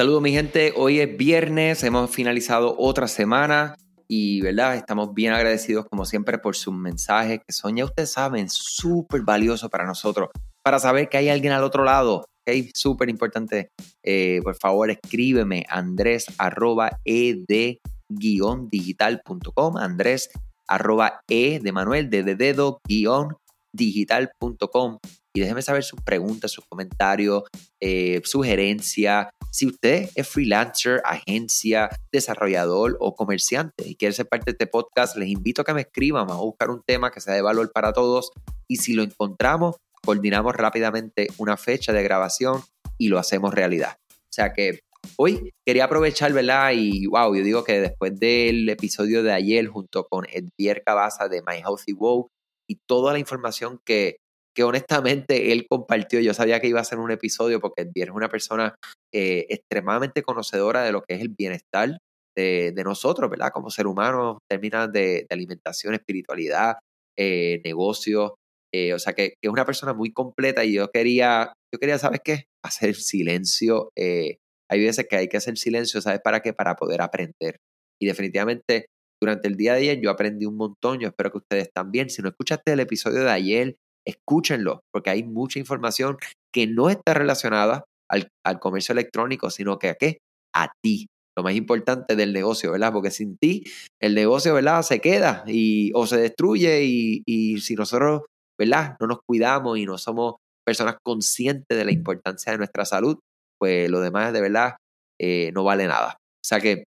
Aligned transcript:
Saludos 0.00 0.22
mi 0.22 0.32
gente, 0.32 0.72
hoy 0.76 0.98
es 0.98 1.14
viernes, 1.14 1.84
hemos 1.84 2.10
finalizado 2.10 2.74
otra 2.78 3.06
semana 3.06 3.76
y 4.08 4.40
verdad, 4.40 4.74
estamos 4.74 5.12
bien 5.12 5.34
agradecidos 5.34 5.84
como 5.90 6.06
siempre 6.06 6.38
por 6.38 6.56
sus 6.56 6.72
mensajes 6.72 7.40
que 7.46 7.52
son, 7.52 7.76
ya 7.76 7.84
ustedes 7.84 8.10
saben, 8.10 8.48
súper 8.48 9.20
valiosos 9.20 9.68
para 9.68 9.84
nosotros, 9.84 10.30
para 10.62 10.78
saber 10.78 11.10
que 11.10 11.18
hay 11.18 11.28
alguien 11.28 11.52
al 11.52 11.64
otro 11.64 11.84
lado, 11.84 12.24
¿ok? 12.48 12.70
Súper 12.72 13.10
importante. 13.10 13.72
Eh, 14.02 14.40
por 14.42 14.56
favor, 14.56 14.90
escríbeme 14.90 15.66
andrés 15.68 16.24
arroba 16.38 16.98
ed-digital.com, 17.04 19.76
andrés 19.76 20.30
arroba 20.66 21.20
e 21.28 21.60
de 21.60 21.72
Manuel, 21.72 22.08
de, 22.08 22.22
de 22.22 22.36
dedo 22.36 22.80
guion 22.88 23.36
digital.com 23.74 24.98
y 25.34 25.40
déjeme 25.40 25.62
saber 25.62 25.84
sus 25.84 26.00
preguntas, 26.00 26.50
sus 26.50 26.64
comentarios, 26.66 27.44
eh, 27.80 28.20
sugerencias. 28.24 29.28
Si 29.52 29.66
usted 29.66 30.08
es 30.14 30.28
freelancer, 30.28 31.00
agencia, 31.04 31.88
desarrollador 32.12 32.96
o 33.00 33.14
comerciante 33.14 33.88
y 33.88 33.96
quiere 33.96 34.14
ser 34.14 34.28
parte 34.28 34.46
de 34.46 34.52
este 34.52 34.66
podcast, 34.66 35.16
les 35.16 35.28
invito 35.28 35.62
a 35.62 35.64
que 35.64 35.74
me 35.74 35.82
escriban. 35.82 36.26
Vamos 36.26 36.42
a 36.42 36.44
buscar 36.44 36.70
un 36.70 36.82
tema 36.84 37.10
que 37.10 37.20
sea 37.20 37.34
de 37.34 37.42
valor 37.42 37.70
para 37.72 37.92
todos 37.92 38.32
y 38.68 38.76
si 38.76 38.92
lo 38.94 39.02
encontramos, 39.02 39.76
coordinamos 40.04 40.54
rápidamente 40.54 41.28
una 41.38 41.56
fecha 41.56 41.92
de 41.92 42.02
grabación 42.02 42.62
y 42.98 43.08
lo 43.08 43.18
hacemos 43.18 43.54
realidad. 43.54 43.98
O 44.12 44.32
sea 44.32 44.52
que 44.52 44.80
hoy 45.16 45.52
quería 45.64 45.84
aprovechar, 45.84 46.32
¿verdad? 46.32 46.72
Y 46.74 47.06
wow, 47.06 47.34
yo 47.34 47.42
digo 47.42 47.64
que 47.64 47.80
después 47.80 48.18
del 48.18 48.68
episodio 48.68 49.22
de 49.22 49.32
ayer 49.32 49.66
junto 49.68 50.06
con 50.06 50.26
Edvier 50.28 50.82
Cabaza 50.84 51.28
de 51.28 51.42
My 51.42 51.56
Healthy 51.58 51.92
Wow 51.92 52.30
y 52.68 52.76
toda 52.86 53.12
la 53.12 53.18
información 53.18 53.80
que 53.84 54.18
que 54.60 54.64
honestamente 54.64 55.52
él 55.52 55.66
compartió. 55.66 56.20
Yo 56.20 56.34
sabía 56.34 56.60
que 56.60 56.68
iba 56.68 56.80
a 56.80 56.84
ser 56.84 56.98
un 56.98 57.10
episodio 57.10 57.60
porque 57.60 57.88
es 57.94 58.10
una 58.10 58.28
persona 58.28 58.74
eh, 59.10 59.46
extremadamente 59.48 60.22
conocedora 60.22 60.82
de 60.82 60.92
lo 60.92 61.00
que 61.00 61.14
es 61.14 61.22
el 61.22 61.30
bienestar 61.30 61.96
de, 62.36 62.82
nosotros, 62.84 63.30
¿verdad? 63.30 63.52
Como 63.54 63.70
ser 63.70 63.86
humano, 63.86 64.32
en 64.32 64.38
términos 64.58 64.92
de, 64.92 65.26
alimentación, 65.30 65.94
espiritualidad, 65.94 66.76
eh, 67.18 67.62
negocios. 67.64 68.32
Eh, 68.70 68.92
o 68.92 68.98
sea, 68.98 69.14
que, 69.14 69.32
es 69.42 69.50
una 69.50 69.64
persona 69.64 69.94
muy 69.94 70.12
completa 70.12 70.62
y 70.62 70.74
yo 70.74 70.90
quería, 70.90 71.54
yo 71.72 71.78
quería, 71.80 71.98
¿sabes 71.98 72.20
qué? 72.22 72.44
Hacer 72.62 72.96
silencio. 72.96 73.92
hay 73.96 74.84
veces 74.84 75.06
que 75.08 75.16
hay 75.16 75.28
que 75.28 75.38
hacer 75.38 75.56
silencio, 75.56 76.02
¿sabes 76.02 76.20
para 76.22 76.40
qué? 76.40 76.52
Para 76.52 76.76
poder 76.76 77.00
aprender. 77.00 77.56
Y 77.98 78.06
definitivamente 78.06 78.88
durante 79.22 79.48
el 79.48 79.56
día 79.56 79.72
de 79.72 79.80
ayer 79.80 80.00
yo 80.02 80.10
aprendí 80.10 80.44
un 80.44 80.56
montón, 80.56 81.00
yo 81.00 81.08
espero 81.08 81.30
que 81.30 81.38
ustedes 81.38 81.70
también. 81.72 82.10
Si 82.10 82.20
no 82.20 82.28
escuchaste 82.28 82.72
el 82.72 82.80
episodio 82.80 83.24
de 83.24 83.30
ayer, 83.30 83.76
escúchenlo, 84.10 84.82
porque 84.92 85.10
hay 85.10 85.22
mucha 85.22 85.58
información 85.58 86.16
que 86.52 86.66
no 86.66 86.90
está 86.90 87.14
relacionada 87.14 87.84
al, 88.08 88.30
comercio 88.60 88.92
electrónico, 88.92 89.50
sino 89.50 89.78
que 89.78 89.88
a 89.88 89.94
qué? 89.94 90.18
A 90.54 90.72
ti. 90.82 91.06
Lo 91.36 91.44
más 91.44 91.54
importante 91.54 92.16
del 92.16 92.32
negocio, 92.32 92.72
¿verdad? 92.72 92.92
Porque 92.92 93.10
sin 93.10 93.36
ti 93.38 93.64
el 94.00 94.14
negocio, 94.14 94.52
¿verdad? 94.54 94.82
Se 94.82 95.00
queda 95.00 95.44
y, 95.46 95.92
o 95.94 96.06
se 96.06 96.16
destruye 96.16 96.82
y, 96.84 97.22
y 97.24 97.60
si 97.60 97.76
nosotros, 97.76 98.22
¿verdad? 98.58 98.96
No 99.00 99.06
nos 99.06 99.20
cuidamos 99.26 99.78
y 99.78 99.86
no 99.86 99.96
somos 99.96 100.34
personas 100.66 100.96
conscientes 101.02 101.78
de 101.78 101.84
la 101.84 101.92
importancia 101.92 102.52
de 102.52 102.58
nuestra 102.58 102.84
salud, 102.84 103.18
pues 103.58 103.88
lo 103.88 104.00
demás 104.00 104.32
de 104.32 104.40
verdad 104.40 104.76
eh, 105.20 105.52
no 105.54 105.64
vale 105.64 105.86
nada. 105.86 106.16
O 106.18 106.46
sea 106.46 106.60
que 106.60 106.84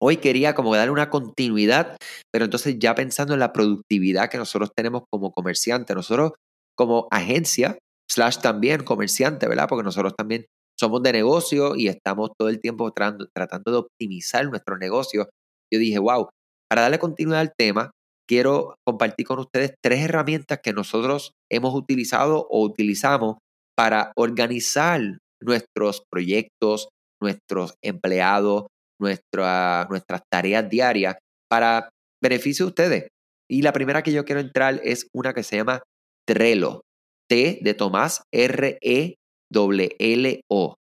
Hoy 0.00 0.18
quería 0.18 0.54
como 0.54 0.76
darle 0.76 0.92
una 0.92 1.10
continuidad, 1.10 1.96
pero 2.32 2.44
entonces 2.44 2.78
ya 2.78 2.94
pensando 2.94 3.34
en 3.34 3.40
la 3.40 3.52
productividad 3.52 4.30
que 4.30 4.38
nosotros 4.38 4.70
tenemos 4.74 5.02
como 5.10 5.32
comerciantes, 5.32 5.96
nosotros 5.96 6.32
como 6.78 7.08
agencia, 7.10 7.78
slash 8.10 8.38
también 8.38 8.84
comerciante, 8.84 9.48
¿verdad? 9.48 9.66
Porque 9.68 9.84
nosotros 9.84 10.14
también 10.16 10.46
somos 10.78 11.02
de 11.02 11.12
negocio 11.12 11.74
y 11.74 11.88
estamos 11.88 12.30
todo 12.38 12.48
el 12.48 12.60
tiempo 12.60 12.92
tratando, 12.92 13.26
de 13.72 13.76
optimizar 13.76 14.46
nuestro 14.48 14.78
negocio. 14.78 15.28
Yo 15.72 15.80
dije, 15.80 15.98
wow, 15.98 16.28
para 16.70 16.82
darle 16.82 16.98
continuidad 16.98 17.40
al 17.40 17.52
tema, 17.58 17.90
quiero 18.28 18.76
compartir 18.86 19.26
con 19.26 19.40
ustedes 19.40 19.74
tres 19.82 20.04
herramientas 20.04 20.60
que 20.62 20.72
nosotros 20.72 21.32
hemos 21.50 21.74
utilizado 21.74 22.46
o 22.48 22.62
utilizamos 22.62 23.38
para 23.76 24.12
organizar 24.16 25.00
nuestros 25.42 26.02
proyectos, 26.10 26.88
nuestros 27.20 27.74
empleados, 27.82 28.66
nuestras 29.00 30.22
tareas 30.30 30.68
diarias 30.68 31.16
para 31.50 31.88
beneficio 32.22 32.66
de 32.66 32.68
ustedes. 32.68 33.08
Y 33.50 33.62
la 33.62 33.72
primera 33.72 34.02
que 34.02 34.12
yo 34.12 34.24
quiero 34.24 34.40
entrar 34.40 34.80
es 34.84 35.08
una 35.14 35.32
que 35.32 35.42
se 35.42 35.56
llama 35.56 35.82
Trello. 36.28 36.82
T 37.30 37.58
de 37.62 37.74
Tomás, 37.74 38.22
R-E-L-L-O. 38.32 39.14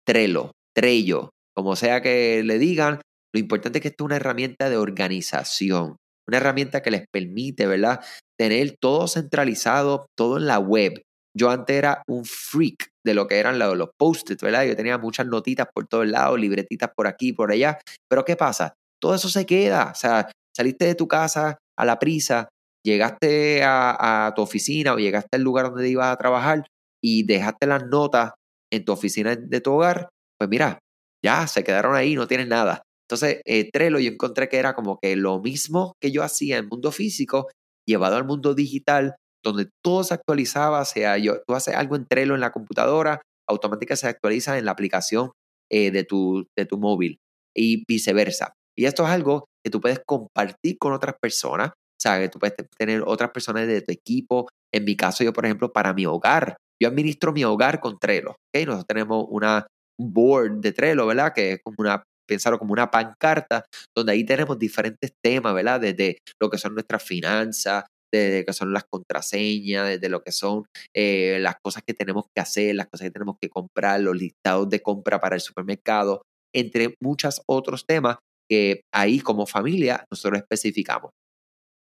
Trello, 0.06 0.50
Trello. 0.74 1.30
Como 1.54 1.76
sea 1.76 2.02
que 2.02 2.42
le 2.42 2.58
digan, 2.58 3.00
lo 3.34 3.40
importante 3.40 3.78
es 3.78 3.82
que 3.82 3.88
esto 3.88 4.04
es 4.04 4.06
una 4.06 4.16
herramienta 4.16 4.68
de 4.68 4.76
organización. 4.76 5.96
Una 6.28 6.36
herramienta 6.36 6.82
que 6.82 6.90
les 6.90 7.04
permite, 7.10 7.66
¿verdad? 7.66 8.04
Tener 8.38 8.76
todo 8.80 9.08
centralizado, 9.08 10.06
todo 10.16 10.36
en 10.36 10.46
la 10.46 10.58
web. 10.58 11.02
Yo 11.34 11.50
antes 11.50 11.76
era 11.76 12.02
un 12.08 12.24
freak 12.26 12.88
de 13.04 13.14
lo 13.14 13.26
que 13.26 13.38
eran 13.38 13.58
los, 13.58 13.76
los 13.76 13.88
post-its, 13.98 14.42
¿verdad? 14.42 14.64
Yo 14.64 14.76
tenía 14.76 14.98
muchas 14.98 15.26
notitas 15.26 15.66
por 15.74 15.86
todos 15.86 16.06
lados, 16.06 16.38
libretitas 16.38 16.90
por 16.94 17.06
aquí, 17.06 17.32
por 17.32 17.50
allá. 17.52 17.78
Pero 18.08 18.24
¿qué 18.24 18.36
pasa? 18.36 18.74
Todo 19.00 19.14
eso 19.14 19.30
se 19.30 19.46
queda. 19.46 19.92
O 19.92 19.94
sea, 19.94 20.30
saliste 20.54 20.84
de 20.84 20.94
tu 20.94 21.08
casa 21.08 21.58
a 21.78 21.84
la 21.86 21.98
prisa, 21.98 22.48
llegaste 22.84 23.62
a, 23.64 24.32
tu 24.34 24.42
oficina 24.42 24.94
o 24.94 24.98
llegaste 24.98 25.36
al 25.36 25.42
lugar 25.42 25.70
donde 25.70 25.88
ibas 25.88 26.12
a 26.12 26.16
trabajar 26.16 26.66
y 27.02 27.24
dejaste 27.24 27.66
las 27.66 27.86
notas 27.86 28.32
en 28.72 28.84
tu 28.84 28.92
oficina 28.92 29.36
de 29.36 29.60
tu 29.60 29.72
hogar, 29.72 30.08
pues 30.38 30.48
mira, 30.48 30.78
ya 31.24 31.46
se 31.46 31.62
quedaron 31.62 31.94
ahí, 31.94 32.14
no 32.14 32.26
tienes 32.26 32.48
nada. 32.48 32.82
Entonces, 33.08 33.42
eh, 33.44 33.70
Trello 33.70 33.98
yo 33.98 34.10
encontré 34.10 34.48
que 34.48 34.56
era 34.56 34.74
como 34.74 34.98
que 35.00 35.16
lo 35.16 35.40
mismo 35.40 35.94
que 36.00 36.10
yo 36.10 36.22
hacía 36.22 36.56
en 36.56 36.64
el 36.64 36.70
mundo 36.70 36.90
físico, 36.92 37.48
llevado 37.86 38.16
al 38.16 38.24
mundo 38.24 38.54
digital, 38.54 39.16
donde 39.44 39.68
todo 39.84 40.04
se 40.04 40.14
actualizaba, 40.14 40.84
sea, 40.84 41.18
yo, 41.18 41.42
tú 41.46 41.54
haces 41.54 41.74
algo 41.74 41.96
en 41.96 42.06
Trello 42.06 42.34
en 42.34 42.40
la 42.40 42.52
computadora, 42.52 43.20
automáticamente 43.48 44.00
se 44.00 44.08
actualiza 44.08 44.56
en 44.56 44.64
la 44.64 44.72
aplicación 44.72 45.32
eh, 45.70 45.90
de, 45.90 46.04
tu, 46.04 46.46
de 46.56 46.64
tu 46.64 46.78
móvil 46.78 47.18
y 47.54 47.84
viceversa. 47.86 48.54
Y 48.76 48.86
esto 48.86 49.04
es 49.04 49.10
algo 49.10 49.46
que 49.64 49.70
tú 49.70 49.80
puedes 49.80 50.00
compartir 50.06 50.78
con 50.78 50.92
otras 50.92 51.16
personas, 51.20 51.72
sea, 52.02 52.18
que 52.18 52.28
tú 52.28 52.38
puedes 52.38 52.56
tener 52.78 53.02
otras 53.06 53.30
personas 53.30 53.66
de 53.66 53.80
tu 53.80 53.92
equipo. 53.92 54.48
En 54.72 54.84
mi 54.84 54.96
caso, 54.96 55.24
yo, 55.24 55.32
por 55.32 55.44
ejemplo, 55.44 55.72
para 55.72 55.92
mi 55.92 56.06
hogar, 56.06 56.56
yo 56.80 56.88
administro 56.88 57.32
mi 57.32 57.44
hogar 57.44 57.80
con 57.80 57.98
Trello. 57.98 58.36
¿okay? 58.48 58.66
Nosotros 58.66 58.86
tenemos 58.86 59.26
una, 59.28 59.66
un 60.00 60.12
board 60.12 60.60
de 60.60 60.72
Trello, 60.72 61.06
¿verdad? 61.06 61.32
Que 61.34 61.52
es 61.52 61.60
como 61.62 61.76
una, 61.78 62.02
pensarlo 62.28 62.58
como 62.58 62.72
una 62.72 62.90
pancarta, 62.90 63.64
donde 63.96 64.12
ahí 64.12 64.24
tenemos 64.24 64.58
diferentes 64.58 65.12
temas, 65.24 65.54
¿verdad? 65.54 65.80
Desde 65.80 66.18
lo 66.40 66.50
que 66.50 66.58
son 66.58 66.74
nuestras 66.74 67.02
finanzas, 67.02 67.84
desde 68.12 68.40
lo 68.40 68.44
que 68.46 68.52
son 68.52 68.72
las 68.72 68.84
contraseñas, 68.90 69.88
desde 69.88 70.08
lo 70.08 70.22
que 70.22 70.32
son 70.32 70.64
eh, 70.94 71.38
las 71.40 71.56
cosas 71.62 71.82
que 71.86 71.94
tenemos 71.94 72.24
que 72.34 72.42
hacer, 72.42 72.74
las 72.74 72.88
cosas 72.88 73.06
que 73.06 73.12
tenemos 73.12 73.36
que 73.40 73.48
comprar, 73.48 74.00
los 74.00 74.16
listados 74.16 74.68
de 74.68 74.80
compra 74.80 75.20
para 75.20 75.36
el 75.36 75.40
supermercado, 75.40 76.22
entre 76.54 76.94
muchos 77.00 77.42
otros 77.46 77.86
temas 77.86 78.16
que 78.50 78.82
ahí 78.92 79.20
como 79.20 79.46
familia 79.46 80.04
nosotros 80.10 80.40
especificamos. 80.40 81.10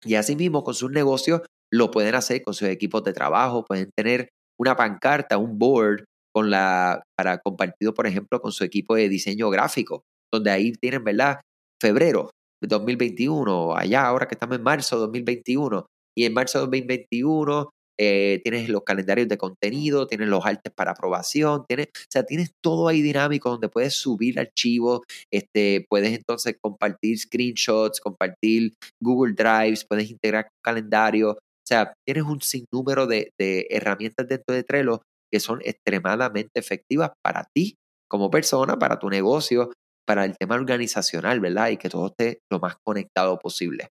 Y 0.04 0.14
asimismo 0.14 0.64
con 0.64 0.74
sus 0.74 0.90
negocios 0.90 1.42
lo 1.70 1.90
pueden 1.90 2.14
hacer 2.14 2.42
con 2.42 2.54
sus 2.54 2.68
equipos 2.68 3.04
de 3.04 3.12
trabajo, 3.12 3.64
pueden 3.64 3.90
tener 3.96 4.30
una 4.58 4.76
pancarta, 4.76 5.38
un 5.38 5.58
board 5.58 6.04
con 6.32 6.50
la, 6.50 7.02
para 7.16 7.38
compartido, 7.38 7.94
por 7.94 8.06
ejemplo, 8.06 8.40
con 8.40 8.52
su 8.52 8.64
equipo 8.64 8.94
de 8.94 9.08
diseño 9.08 9.50
gráfico, 9.50 10.04
donde 10.32 10.50
ahí 10.50 10.72
tienen, 10.72 11.04
¿verdad? 11.04 11.40
Febrero 11.80 12.30
de 12.62 12.68
2021, 12.68 13.76
allá 13.76 14.06
ahora 14.06 14.26
que 14.26 14.34
estamos 14.34 14.56
en 14.56 14.62
marzo 14.62 14.96
de 14.96 15.00
2021, 15.02 15.86
y 16.16 16.24
en 16.24 16.34
marzo 16.34 16.58
de 16.58 16.64
2021 16.64 17.70
eh, 17.98 18.40
tienes 18.44 18.68
los 18.68 18.82
calendarios 18.84 19.28
de 19.28 19.36
contenido, 19.36 20.06
tienes 20.06 20.28
los 20.28 20.44
artes 20.46 20.72
para 20.74 20.92
aprobación, 20.92 21.64
tienes, 21.66 21.88
o 21.88 22.10
sea, 22.10 22.22
tienes 22.22 22.52
todo 22.62 22.88
ahí 22.88 23.02
dinámico 23.02 23.50
donde 23.50 23.68
puedes 23.68 23.94
subir 23.94 24.38
archivos, 24.38 25.00
este, 25.32 25.84
puedes 25.88 26.12
entonces 26.12 26.56
compartir 26.60 27.18
screenshots, 27.18 28.00
compartir 28.00 28.74
Google 29.02 29.34
Drives, 29.34 29.84
puedes 29.84 30.10
integrar 30.10 30.48
calendario, 30.64 31.32
o 31.32 31.66
sea, 31.66 31.92
tienes 32.06 32.24
un 32.24 32.40
sinnúmero 32.40 33.06
de, 33.06 33.32
de 33.38 33.66
herramientas 33.70 34.28
dentro 34.28 34.54
de 34.54 34.62
Trello 34.62 35.02
que 35.30 35.40
son 35.40 35.60
extremadamente 35.62 36.58
efectivas 36.58 37.10
para 37.22 37.46
ti 37.54 37.76
como 38.08 38.30
persona, 38.30 38.78
para 38.78 38.98
tu 38.98 39.10
negocio, 39.10 39.70
para 40.06 40.24
el 40.24 40.36
tema 40.38 40.54
organizacional, 40.54 41.40
¿verdad? 41.40 41.68
Y 41.68 41.76
que 41.76 41.90
todo 41.90 42.06
esté 42.06 42.40
lo 42.50 42.58
más 42.58 42.76
conectado 42.82 43.38
posible. 43.38 43.88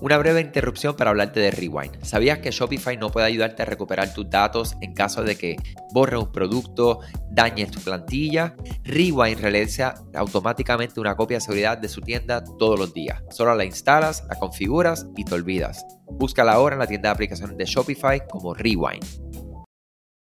Una 0.00 0.16
breve 0.16 0.40
interrupción 0.40 0.94
para 0.94 1.10
hablarte 1.10 1.40
de 1.40 1.50
Rewind. 1.50 2.04
¿Sabías 2.04 2.38
que 2.38 2.52
Shopify 2.52 2.96
no 2.96 3.10
puede 3.10 3.26
ayudarte 3.26 3.62
a 3.62 3.66
recuperar 3.66 4.14
tus 4.14 4.30
datos 4.30 4.76
en 4.80 4.94
caso 4.94 5.24
de 5.24 5.36
que 5.36 5.56
borre 5.92 6.16
un 6.16 6.30
producto, 6.30 7.00
dañes 7.32 7.72
tu 7.72 7.80
plantilla? 7.80 8.54
Rewind 8.84 9.40
realiza 9.40 9.96
automáticamente 10.14 11.00
una 11.00 11.16
copia 11.16 11.38
de 11.38 11.40
seguridad 11.40 11.78
de 11.78 11.88
su 11.88 12.00
tienda 12.00 12.44
todos 12.44 12.78
los 12.78 12.94
días. 12.94 13.22
Solo 13.30 13.56
la 13.56 13.64
instalas, 13.64 14.24
la 14.28 14.38
configuras 14.38 15.08
y 15.16 15.24
te 15.24 15.34
olvidas. 15.34 15.84
Búscala 16.06 16.52
ahora 16.52 16.76
en 16.76 16.80
la 16.80 16.86
tienda 16.86 17.08
de 17.08 17.14
aplicaciones 17.14 17.56
de 17.56 17.64
Shopify 17.64 18.24
como 18.28 18.54
Rewind. 18.54 19.04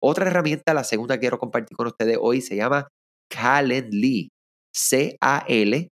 Otra 0.01 0.27
herramienta, 0.27 0.73
la 0.73 0.85
segunda 0.85 1.15
que 1.15 1.21
quiero 1.21 1.37
compartir 1.37 1.75
con 1.75 1.87
ustedes 1.87 2.17
hoy, 2.21 2.39
se 2.39 2.55
llama 2.55 2.87
Calendly. 3.29 4.29
C-A-L-E-N-D-L-Y, 4.71 5.93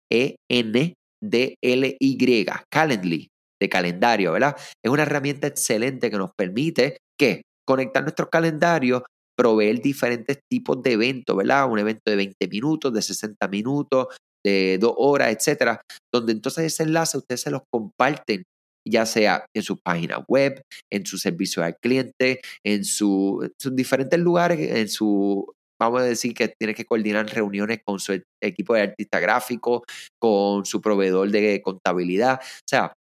Calendly, 2.71 3.30
de 3.61 3.69
calendario, 3.69 4.33
¿verdad? 4.33 4.57
Es 4.83 4.91
una 4.91 5.03
herramienta 5.03 5.47
excelente 5.47 6.09
que 6.09 6.17
nos 6.17 6.31
permite 6.35 6.97
que 7.17 7.43
conectar 7.65 8.03
nuestros 8.03 8.27
calendarios, 8.29 9.03
proveer 9.37 9.81
diferentes 9.81 10.39
tipos 10.51 10.81
de 10.83 10.93
eventos, 10.93 11.37
¿verdad? 11.37 11.69
Un 11.71 11.79
evento 11.79 12.09
de 12.09 12.17
20 12.17 12.47
minutos, 12.49 12.91
de 12.91 13.01
60 13.01 13.47
minutos, 13.47 14.07
de 14.43 14.77
dos 14.79 14.93
horas, 14.97 15.29
etcétera, 15.29 15.81
donde 16.11 16.33
entonces 16.33 16.65
ese 16.65 16.83
enlace 16.83 17.17
ustedes 17.17 17.41
se 17.41 17.51
los 17.51 17.61
comparten 17.71 18.43
ya 18.87 19.05
sea 19.05 19.45
en 19.55 19.61
su 19.61 19.77
página 19.77 20.25
web, 20.27 20.63
en 20.91 21.05
su 21.05 21.19
servicio 21.19 21.63
al 21.63 21.77
cliente, 21.77 22.41
en, 22.65 22.83
sus 22.83 23.51
diferentes 23.73 24.19
lugares, 24.19 24.59
en 24.59 24.89
su, 24.89 25.53
vamos 25.79 26.01
a 26.01 26.05
decir 26.05 26.33
que 26.33 26.47
tiene 26.59 26.73
que 26.73 26.85
coordinar 26.85 27.27
reuniones 27.27 27.79
con 27.85 27.99
su 27.99 28.19
equipo 28.41 28.73
de 28.73 28.81
artista 28.81 29.19
gráfico, 29.19 29.83
con 30.19 30.65
su 30.65 30.81
proveedor 30.81 31.29
de 31.29 31.61
contabilidad. 31.61 32.39
O 32.41 32.67
sea, 32.67 32.93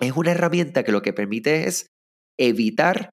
es 0.00 0.12
una 0.16 0.32
herramienta 0.32 0.84
que 0.84 0.92
lo 0.92 1.02
que 1.02 1.12
permite 1.12 1.66
es 1.66 1.86
evitar 2.38 3.10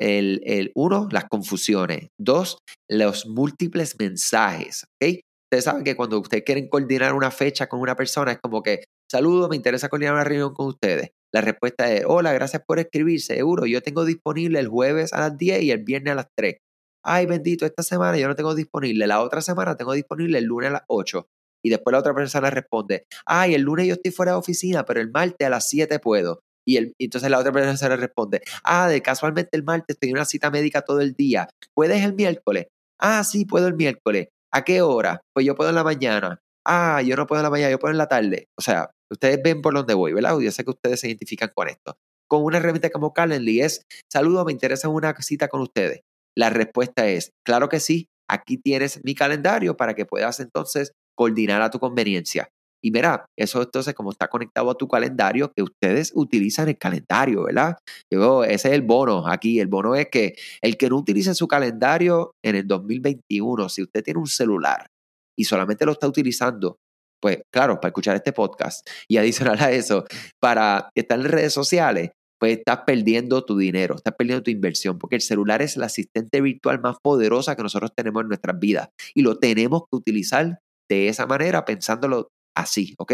el, 0.00 0.40
el, 0.44 0.72
uno, 0.74 1.08
las 1.10 1.24
confusiones. 1.24 2.08
Dos, 2.18 2.58
los 2.88 3.26
múltiples 3.26 3.96
mensajes. 3.98 4.84
¿okay? 4.96 5.20
Ustedes 5.46 5.64
saben 5.64 5.84
que 5.84 5.96
cuando 5.96 6.18
ustedes 6.20 6.44
quieren 6.44 6.68
coordinar 6.68 7.14
una 7.14 7.30
fecha 7.30 7.68
con 7.68 7.80
una 7.80 7.96
persona, 7.96 8.32
es 8.32 8.38
como 8.42 8.62
que, 8.62 8.84
saludo, 9.10 9.48
me 9.48 9.56
interesa 9.56 9.88
coordinar 9.88 10.14
una 10.14 10.24
reunión 10.24 10.54
con 10.54 10.66
ustedes. 10.66 11.10
La 11.32 11.40
respuesta 11.40 11.92
es, 11.92 12.04
hola, 12.06 12.32
gracias 12.32 12.62
por 12.66 12.78
escribir, 12.78 13.20
seguro, 13.20 13.66
yo 13.66 13.82
tengo 13.82 14.04
disponible 14.04 14.60
el 14.60 14.68
jueves 14.68 15.12
a 15.12 15.20
las 15.20 15.36
10 15.36 15.62
y 15.62 15.70
el 15.70 15.82
viernes 15.82 16.12
a 16.12 16.16
las 16.16 16.28
3. 16.36 16.56
Ay, 17.02 17.26
bendito, 17.26 17.66
esta 17.66 17.82
semana 17.82 18.16
yo 18.16 18.28
no 18.28 18.34
tengo 18.34 18.54
disponible, 18.54 19.06
la 19.06 19.20
otra 19.20 19.40
semana 19.42 19.76
tengo 19.76 19.92
disponible 19.92 20.38
el 20.38 20.44
lunes 20.44 20.70
a 20.70 20.72
las 20.74 20.82
8. 20.88 21.26
Y 21.64 21.70
después 21.70 21.92
la 21.92 21.98
otra 22.00 22.14
persona 22.14 22.50
responde, 22.50 23.06
ay, 23.24 23.54
el 23.54 23.62
lunes 23.62 23.86
yo 23.86 23.94
estoy 23.94 24.12
fuera 24.12 24.32
de 24.32 24.38
oficina, 24.38 24.84
pero 24.84 25.00
el 25.00 25.10
martes 25.10 25.46
a 25.46 25.50
las 25.50 25.68
7 25.68 25.98
puedo. 25.98 26.40
Y, 26.66 26.76
el, 26.76 26.94
entonces 26.98 27.30
la 27.30 27.38
otra 27.38 27.52
persona 27.52 27.96
le 27.96 28.00
responde, 28.00 28.42
ah, 28.64 28.88
de 28.88 29.00
casualmente 29.00 29.50
el 29.52 29.64
martes 29.64 29.94
estoy 29.94 30.10
en 30.10 30.16
una 30.16 30.24
cita 30.26 30.50
médica 30.50 30.82
todo 30.82 31.00
el 31.00 31.14
día. 31.14 31.48
¿Puedes 31.74 32.04
el 32.04 32.14
miércoles? 32.14 32.66
Ah, 33.00 33.24
sí, 33.24 33.46
puedo 33.46 33.66
el 33.66 33.74
miércoles. 33.74 34.28
¿A 34.52 34.62
qué 34.62 34.82
hora? 34.82 35.20
Pues 35.32 35.46
yo 35.46 35.54
puedo 35.54 35.70
en 35.70 35.76
la 35.76 35.84
mañana. 35.84 36.40
Ah, 36.66 37.02
yo 37.02 37.16
no 37.16 37.26
puedo 37.26 37.40
en 37.40 37.44
la 37.44 37.50
mañana, 37.50 37.70
yo 37.70 37.78
puedo 37.78 37.92
en 37.92 37.98
la 37.98 38.08
tarde. 38.08 38.46
O 38.58 38.62
sea, 38.62 38.90
ustedes 39.10 39.40
ven 39.42 39.62
por 39.62 39.74
dónde 39.74 39.94
voy, 39.94 40.12
¿verdad? 40.12 40.38
Yo 40.38 40.50
sé 40.50 40.64
que 40.64 40.70
ustedes 40.70 41.00
se 41.00 41.08
identifican 41.08 41.50
con 41.54 41.68
esto. 41.68 41.96
Con 42.28 42.42
una 42.44 42.58
herramienta 42.58 42.90
como 42.90 43.12
Calendly 43.12 43.60
es, 43.60 43.82
saludo, 44.10 44.44
me 44.44 44.52
interesa 44.52 44.88
una 44.88 45.14
cita 45.20 45.48
con 45.48 45.60
ustedes. 45.60 46.00
La 46.36 46.50
respuesta 46.50 47.06
es, 47.06 47.30
claro 47.44 47.68
que 47.68 47.80
sí, 47.80 48.08
aquí 48.28 48.56
tienes 48.58 49.00
mi 49.04 49.14
calendario 49.14 49.76
para 49.76 49.94
que 49.94 50.06
puedas 50.06 50.40
entonces 50.40 50.92
coordinar 51.16 51.62
a 51.62 51.70
tu 51.70 51.78
conveniencia. 51.78 52.48
Y 52.84 52.90
mira, 52.90 53.24
eso 53.38 53.62
entonces 53.62 53.94
como 53.94 54.10
está 54.10 54.28
conectado 54.28 54.70
a 54.70 54.76
tu 54.76 54.86
calendario, 54.86 55.50
que 55.56 55.62
ustedes 55.62 56.12
utilizan 56.14 56.68
el 56.68 56.76
calendario, 56.76 57.44
¿verdad? 57.44 57.78
Yo, 58.12 58.44
ese 58.44 58.68
es 58.68 58.74
el 58.74 58.82
bono 58.82 59.26
aquí. 59.26 59.58
El 59.58 59.68
bono 59.68 59.94
es 59.94 60.08
que 60.10 60.34
el 60.60 60.76
que 60.76 60.90
no 60.90 60.98
utilice 60.98 61.34
su 61.34 61.48
calendario 61.48 62.32
en 62.44 62.56
el 62.56 62.68
2021, 62.68 63.70
si 63.70 63.82
usted 63.82 64.02
tiene 64.02 64.20
un 64.20 64.26
celular 64.26 64.86
y 65.34 65.44
solamente 65.44 65.86
lo 65.86 65.92
está 65.92 66.06
utilizando, 66.06 66.76
pues 67.22 67.40
claro, 67.50 67.80
para 67.80 67.88
escuchar 67.88 68.16
este 68.16 68.34
podcast 68.34 68.86
y 69.08 69.16
adicional 69.16 69.58
a 69.60 69.72
eso, 69.72 70.04
para 70.38 70.90
estar 70.94 71.18
en 71.18 71.24
redes 71.24 71.54
sociales, 71.54 72.10
pues 72.38 72.58
estás 72.58 72.80
perdiendo 72.86 73.46
tu 73.46 73.56
dinero, 73.56 73.94
estás 73.94 74.14
perdiendo 74.14 74.42
tu 74.42 74.50
inversión, 74.50 74.98
porque 74.98 75.16
el 75.16 75.22
celular 75.22 75.62
es 75.62 75.78
la 75.78 75.86
asistente 75.86 76.42
virtual 76.42 76.82
más 76.82 76.96
poderosa 77.02 77.56
que 77.56 77.62
nosotros 77.62 77.92
tenemos 77.96 78.20
en 78.20 78.28
nuestras 78.28 78.58
vidas 78.58 78.90
y 79.14 79.22
lo 79.22 79.38
tenemos 79.38 79.84
que 79.90 79.96
utilizar 79.96 80.58
de 80.90 81.08
esa 81.08 81.26
manera, 81.26 81.64
pensándolo 81.64 82.28
así, 82.56 82.94
¿ok? 82.98 83.12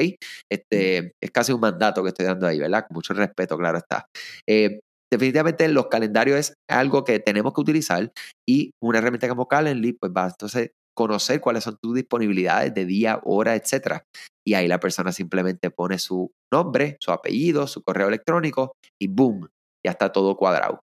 Este, 0.51 1.13
es 1.23 1.31
casi 1.33 1.53
un 1.53 1.61
mandato 1.61 2.03
que 2.03 2.09
estoy 2.09 2.27
dando 2.27 2.47
ahí, 2.47 2.59
¿verdad? 2.59 2.87
Con 2.87 2.97
mucho 2.97 3.15
respeto, 3.15 3.57
claro 3.57 3.79
está. 3.79 4.07
Eh, 4.49 4.81
definitivamente 5.11 5.67
los 5.69 5.87
calendarios 5.87 6.39
es 6.39 6.55
algo 6.69 7.05
que 7.05 7.19
tenemos 7.19 7.53
que 7.53 7.61
utilizar 7.61 8.13
y 8.49 8.73
una 8.83 8.99
herramienta 8.99 9.29
como 9.29 9.49
Calendly, 9.49 9.95
pues 9.95 10.13
va 10.17 10.27
entonces 10.27 10.71
conocer 10.95 11.41
cuáles 11.41 11.65
son 11.65 11.79
tus 11.81 11.95
disponibilidades 11.95 12.75
de 12.75 12.85
día, 12.85 13.21
hora, 13.25 13.55
etcétera. 13.55 14.05
Y 14.47 14.55
ahí 14.55 14.69
la 14.69 14.81
persona 14.81 15.13
simplemente 15.13 15.71
pone 15.71 15.99
su 15.99 16.31
nombre, 16.53 16.97
su 17.01 17.11
apellido, 17.11 17.67
su 17.67 17.83
correo 17.83 18.09
electrónico 18.09 18.73
y 19.01 19.09
boom, 19.09 19.49
ya 19.85 19.93
está 19.93 20.13
todo 20.13 20.37
cuadrado. 20.37 20.81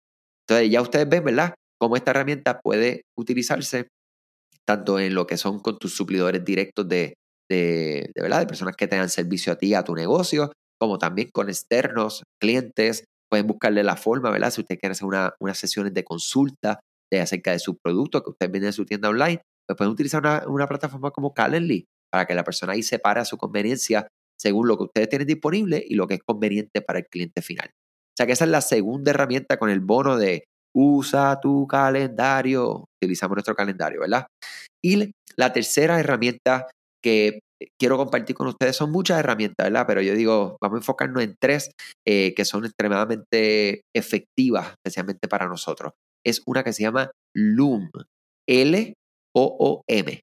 Entonces 0.48 0.72
ya 0.72 0.82
ustedes 0.82 1.08
ven, 1.08 1.24
¿verdad? 1.24 1.56
Cómo 1.80 1.96
esta 1.96 2.12
herramienta 2.12 2.60
puede 2.60 3.04
utilizarse 3.18 3.88
tanto 4.72 5.00
en 5.00 5.14
lo 5.14 5.28
que 5.28 5.36
son 5.36 5.60
con 5.60 5.78
tus 5.78 5.94
suplidores 5.94 6.46
directos 6.46 6.88
de, 6.88 7.16
de, 7.50 8.10
¿verdad? 8.16 8.40
de 8.40 8.48
personas 8.48 8.78
que 8.78 8.88
tengan 8.88 9.10
servicio 9.10 9.52
a 9.52 9.58
ti, 9.58 9.74
a 9.74 9.84
tu 9.84 9.94
negocio, 9.94 10.54
como 10.80 10.98
también 10.98 11.30
con 11.34 11.50
externos, 11.50 12.24
clientes. 12.42 13.04
Pueden 13.30 13.48
buscarle 13.48 13.84
la 13.84 13.98
forma, 13.98 14.32
¿verdad? 14.32 14.50
Si 14.50 14.62
usted 14.62 14.80
quiere 14.80 14.92
hacer 14.92 15.06
una, 15.06 15.34
unas 15.42 15.58
sesiones 15.58 15.94
de 15.94 16.06
consulta 16.06 16.80
de 17.12 17.20
acerca 17.20 17.52
de 17.52 17.60
su 17.60 17.78
producto 17.78 18.24
que 18.24 18.30
usted 18.30 18.50
vende 18.50 18.68
en 18.68 18.74
su 18.74 18.86
tienda 18.86 19.10
online, 19.10 19.42
pues 19.68 19.76
pueden 19.78 19.92
utilizar 19.92 20.22
una, 20.22 20.44
una 20.48 20.68
plataforma 20.68 21.12
como 21.12 21.34
Calendly 21.34 21.86
para 22.10 22.26
que 22.26 22.34
la 22.34 22.46
persona 22.46 22.72
ahí 22.72 22.84
separe 22.84 23.20
a 23.20 23.26
su 23.26 23.38
conveniencia 23.38 24.08
según 24.40 24.70
lo 24.70 24.78
que 24.78 24.84
ustedes 24.84 25.10
tienen 25.10 25.28
disponible 25.28 25.84
y 25.86 25.96
lo 25.96 26.08
que 26.08 26.16
es 26.16 26.22
conveniente 26.24 26.82
para 26.82 27.00
el 27.00 27.08
cliente 27.08 27.42
final. 27.42 27.70
O 27.74 28.16
sea 28.18 28.26
que 28.26 28.32
esa 28.32 28.46
es 28.46 28.52
la 28.52 28.62
segunda 28.62 29.12
herramienta 29.12 29.58
con 29.58 29.70
el 29.70 29.82
bono 29.82 30.18
de 30.18 30.46
usa 30.76 31.40
tu 31.42 31.68
calendario. 31.68 32.86
Utilizamos 33.02 33.36
nuestro 33.36 33.56
calendario, 33.56 34.02
¿verdad? 34.02 34.28
Y 34.84 35.12
la 35.36 35.54
tercera 35.54 36.00
herramienta 36.00 36.68
que 37.04 37.40
quiero 37.80 37.98
compartir 37.98 38.36
con 38.36 38.48
ustedes 38.48 38.76
son 38.76 38.92
muchas 38.92 39.20
herramientas, 39.20 39.66
¿verdad? 39.66 39.86
Pero 39.88 40.02
yo 40.02 40.16
digo, 40.16 40.58
vamos 40.62 40.78
a 40.78 40.80
enfocarnos 40.80 41.24
en 41.24 41.36
tres 41.40 41.72
eh, 42.08 42.34
que 42.36 42.46
son 42.46 42.66
extremadamente 42.66 43.82
efectivas, 43.96 44.74
especialmente 44.84 45.28
para 45.28 45.48
nosotros. 45.48 45.94
Es 46.26 46.42
una 46.46 46.64
que 46.64 46.74
se 46.74 46.84
llama 46.84 47.12
Loom. 47.36 47.90
L-O-O-M. 48.48 50.20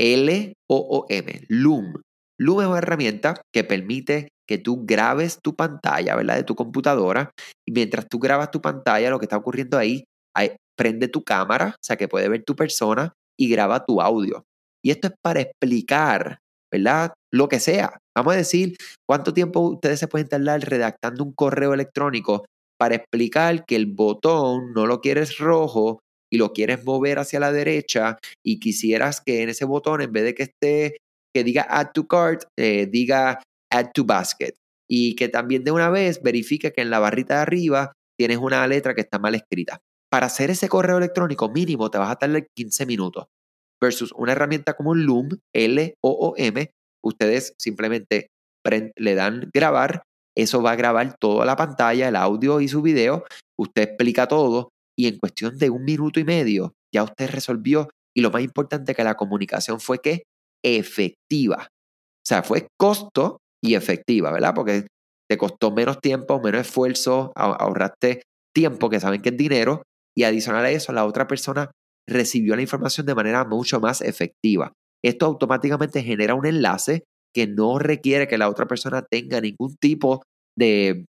L-O-O-M. 0.00 1.40
Loom. 1.48 2.02
Loom 2.38 2.60
es 2.60 2.66
una 2.68 2.78
herramienta 2.78 3.34
que 3.52 3.64
permite 3.64 4.28
que 4.48 4.58
tú 4.58 4.84
grabes 4.86 5.38
tu 5.42 5.54
pantalla, 5.54 6.16
¿verdad? 6.16 6.36
De 6.36 6.44
tu 6.44 6.54
computadora. 6.54 7.30
Y 7.66 7.72
mientras 7.72 8.06
tú 8.08 8.18
grabas 8.18 8.50
tu 8.50 8.60
pantalla, 8.62 9.10
lo 9.10 9.18
que 9.18 9.26
está 9.26 9.36
ocurriendo 9.36 9.76
ahí, 9.76 10.04
ahí 10.34 10.52
prende 10.76 11.08
tu 11.08 11.22
cámara, 11.22 11.74
o 11.74 11.84
sea 11.84 11.96
que 11.96 12.08
puede 12.08 12.28
ver 12.28 12.44
tu 12.44 12.56
persona 12.56 13.12
y 13.38 13.48
graba 13.50 13.84
tu 13.84 14.00
audio. 14.00 14.44
Y 14.82 14.90
esto 14.90 15.08
es 15.08 15.14
para 15.22 15.40
explicar, 15.40 16.38
¿verdad? 16.72 17.12
Lo 17.32 17.48
que 17.48 17.60
sea. 17.60 17.98
Vamos 18.16 18.34
a 18.34 18.36
decir, 18.36 18.76
¿cuánto 19.06 19.34
tiempo 19.34 19.60
ustedes 19.60 19.98
se 19.98 20.08
pueden 20.08 20.28
tardar 20.28 20.60
redactando 20.60 21.24
un 21.24 21.32
correo 21.32 21.74
electrónico 21.74 22.44
para 22.78 22.94
explicar 22.94 23.64
que 23.66 23.76
el 23.76 23.86
botón 23.86 24.72
no 24.72 24.86
lo 24.86 25.00
quieres 25.00 25.38
rojo 25.38 26.00
y 26.30 26.38
lo 26.38 26.52
quieres 26.52 26.84
mover 26.84 27.18
hacia 27.18 27.40
la 27.40 27.52
derecha 27.52 28.18
y 28.44 28.60
quisieras 28.60 29.20
que 29.24 29.42
en 29.42 29.48
ese 29.48 29.64
botón, 29.64 30.00
en 30.00 30.12
vez 30.12 30.24
de 30.24 30.34
que 30.34 30.42
esté, 30.44 30.96
que 31.38 31.44
diga 31.44 31.66
add 31.68 31.92
to 31.94 32.06
cart, 32.06 32.42
eh, 32.58 32.86
diga 32.90 33.40
add 33.70 33.92
to 33.94 34.04
basket. 34.04 34.54
Y 34.90 35.14
que 35.14 35.28
también 35.28 35.62
de 35.62 35.70
una 35.70 35.90
vez 35.90 36.20
verifique 36.22 36.72
que 36.72 36.80
en 36.80 36.90
la 36.90 36.98
barrita 36.98 37.36
de 37.36 37.40
arriba 37.42 37.92
tienes 38.18 38.38
una 38.38 38.66
letra 38.66 38.94
que 38.94 39.02
está 39.02 39.18
mal 39.18 39.34
escrita. 39.34 39.78
Para 40.10 40.26
hacer 40.26 40.50
ese 40.50 40.68
correo 40.68 40.98
electrónico 40.98 41.48
mínimo 41.50 41.90
te 41.90 41.98
vas 41.98 42.10
a 42.10 42.16
tardar 42.16 42.46
15 42.56 42.86
minutos 42.86 43.26
versus 43.80 44.12
una 44.16 44.32
herramienta 44.32 44.74
como 44.74 44.94
Loom, 44.94 45.28
L-O-O-M, 45.54 46.70
ustedes 47.04 47.54
simplemente 47.58 48.30
le 48.96 49.14
dan 49.14 49.48
grabar, 49.54 50.02
eso 50.36 50.62
va 50.62 50.72
a 50.72 50.76
grabar 50.76 51.16
toda 51.18 51.46
la 51.46 51.54
pantalla, 51.54 52.08
el 52.08 52.16
audio 52.16 52.60
y 52.60 52.66
su 52.66 52.82
video, 52.82 53.24
usted 53.56 53.82
explica 53.82 54.26
todo 54.26 54.70
y 54.98 55.06
en 55.06 55.18
cuestión 55.18 55.56
de 55.58 55.70
un 55.70 55.84
minuto 55.84 56.18
y 56.18 56.24
medio 56.24 56.74
ya 56.92 57.04
usted 57.04 57.30
resolvió 57.30 57.88
y 58.16 58.20
lo 58.20 58.32
más 58.32 58.42
importante 58.42 58.94
que 58.94 59.04
la 59.04 59.14
comunicación 59.14 59.78
fue 59.78 60.00
que 60.00 60.24
efectiva. 60.64 61.68
O 61.70 62.26
sea, 62.26 62.42
fue 62.42 62.68
costo 62.78 63.38
y 63.62 63.74
efectiva, 63.74 64.30
¿verdad? 64.32 64.54
Porque 64.54 64.86
te 65.28 65.38
costó 65.38 65.70
menos 65.70 66.00
tiempo, 66.00 66.40
menos 66.40 66.62
esfuerzo, 66.62 67.32
ahorraste 67.34 68.22
tiempo, 68.54 68.88
que 68.90 69.00
saben 69.00 69.22
que 69.22 69.30
es 69.30 69.36
dinero, 69.36 69.82
y 70.16 70.24
adicional 70.24 70.64
a 70.64 70.70
eso, 70.70 70.92
la 70.92 71.04
otra 71.04 71.26
persona 71.26 71.70
recibió 72.08 72.56
la 72.56 72.62
información 72.62 73.06
de 73.06 73.14
manera 73.14 73.44
mucho 73.44 73.80
más 73.80 74.00
efectiva. 74.00 74.72
Esto 75.04 75.26
automáticamente 75.26 76.02
genera 76.02 76.34
un 76.34 76.46
enlace 76.46 77.04
que 77.34 77.46
no 77.46 77.78
requiere 77.78 78.26
que 78.26 78.38
la 78.38 78.48
otra 78.48 78.66
persona 78.66 79.02
tenga 79.02 79.40
ningún 79.40 79.76
tipo 79.76 80.22
de, 80.56 81.04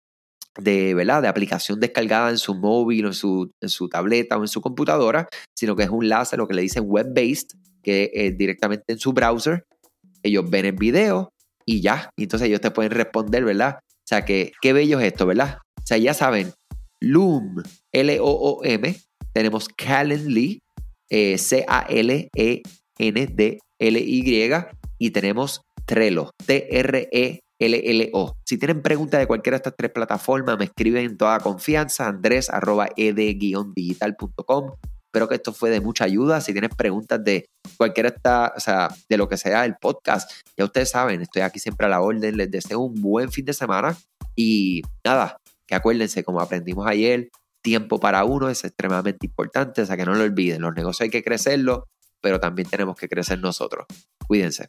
de, 0.59 0.95
¿verdad? 0.95 1.23
de 1.23 1.29
aplicación 1.29 1.79
descargada 1.79 2.31
en 2.31 2.39
su 2.39 2.55
móvil 2.55 3.05
o 3.05 3.09
en 3.09 3.15
su, 3.15 3.51
en 3.63 3.69
su 3.69 3.89
tableta 3.89 4.39
o 4.39 4.43
en 4.43 4.49
su 4.49 4.61
computadora, 4.61 5.29
sino 5.57 5.77
que 5.77 5.85
es 5.85 5.91
un 5.91 6.03
enlace, 6.03 6.37
lo 6.37 6.49
que 6.49 6.55
le 6.55 6.63
dicen 6.63 6.85
web-based, 6.87 7.51
que 7.87 8.11
es 8.13 8.37
directamente 8.37 8.85
en 8.89 8.99
su 8.99 9.13
browser. 9.13 9.65
Ellos 10.25 10.51
ven 10.51 10.67
el 10.67 10.73
video 10.73 11.33
y 11.65 11.81
ya, 11.81 12.11
entonces 12.19 12.49
ellos 12.49 12.61
te 12.61 12.73
pueden 12.73 12.91
responder, 12.91 13.45
¿verdad? 13.45 13.79
O 13.79 14.09
sea, 14.09 14.25
que 14.25 14.51
qué 14.61 14.73
bello 14.73 14.99
es 14.99 15.07
esto, 15.07 15.25
¿verdad? 15.25 15.59
O 15.79 15.87
sea, 15.87 15.97
ya 15.99 16.13
saben, 16.13 16.53
Loom, 17.01 17.63
L-O-O-M, 17.93 18.97
tenemos 19.33 19.69
Calendly, 19.69 20.59
eh, 21.11 21.39
C-A-L-E-N-D-L-Y, 21.39 22.31
y 24.99 25.11
tenemos 25.11 25.61
Trello, 25.85 26.31
T-R-E-L-L-O. 26.45 28.37
Si 28.45 28.59
tienen 28.59 28.83
preguntas 28.83 29.21
de 29.21 29.29
cualquiera 29.29 29.59
de 29.59 29.61
estas 29.61 29.77
tres 29.77 29.93
plataformas, 29.93 30.59
me 30.59 30.65
escriben 30.65 31.05
en 31.05 31.17
toda 31.17 31.39
confianza, 31.39 32.09
andres.ed-digital.com. 32.09 34.73
Espero 35.17 35.29
que 35.31 35.37
esto 35.37 35.55
fue 35.55 35.71
de 35.71 35.81
mucha 35.81 36.05
ayuda. 36.05 36.43
Si 36.43 36.53
tienes 36.53 36.75
preguntas 36.77 37.25
de 37.25 37.49
cualquiera 37.79 38.11
esta, 38.11 38.53
o 38.55 38.61
sea, 38.61 38.91
de 39.09 39.17
lo 39.17 39.27
que 39.31 39.39
sea 39.39 39.65
el 39.65 39.75
podcast, 39.77 40.31
ya 40.59 40.67
ustedes 40.67 40.91
saben, 40.91 41.23
estoy 41.23 41.41
aquí 41.41 41.59
siempre 41.59 41.87
a 41.87 41.89
la 41.89 42.03
orden. 42.03 42.37
Les 42.37 42.51
deseo 42.51 42.81
un 42.81 43.01
buen 43.01 43.33
fin 43.33 43.47
de 43.47 43.55
semana 43.55 43.97
y 44.35 44.83
nada, 45.03 45.39
que 45.67 45.75
acuérdense, 45.75 46.23
como 46.23 46.43
aprendimos 46.43 46.87
ayer, 46.87 47.31
tiempo 47.63 47.99
para 47.99 48.25
uno 48.25 48.51
es 48.51 48.63
extremadamente 48.65 49.25
importante, 49.25 49.81
o 49.81 49.87
sea 49.87 49.97
que 49.97 50.05
no 50.05 50.15
lo 50.15 50.23
olviden, 50.23 50.61
los 50.61 50.75
negocios 50.75 51.07
hay 51.07 51.11
que 51.11 51.25
crecerlos, 51.25 51.85
pero 52.21 52.39
también 52.39 52.69
tenemos 52.69 52.95
que 52.95 53.09
crecer 53.09 53.39
nosotros. 53.39 53.87
Cuídense. 54.29 54.69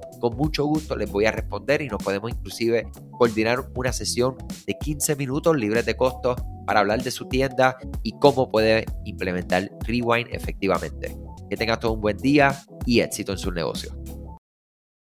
con 0.21 0.37
mucho 0.37 0.63
gusto 0.63 0.95
les 0.95 1.11
voy 1.11 1.25
a 1.25 1.31
responder 1.31 1.81
y 1.81 1.89
nos 1.89 2.01
podemos 2.01 2.31
inclusive 2.31 2.89
coordinar 3.11 3.69
una 3.75 3.91
sesión 3.91 4.37
de 4.65 4.77
15 4.79 5.17
minutos 5.17 5.57
libres 5.57 5.85
de 5.85 5.97
costo 5.97 6.37
para 6.65 6.79
hablar 6.79 7.03
de 7.03 7.11
su 7.11 7.27
tienda 7.27 7.77
y 8.03 8.13
cómo 8.19 8.49
puede 8.49 8.85
implementar 9.03 9.69
Rewind 9.81 10.29
efectivamente. 10.31 11.17
Que 11.49 11.57
tengas 11.57 11.81
todo 11.81 11.91
un 11.93 12.01
buen 12.01 12.17
día 12.17 12.57
y 12.85 13.01
éxito 13.01 13.33
en 13.33 13.37
su 13.37 13.51
negocio. 13.51 14.00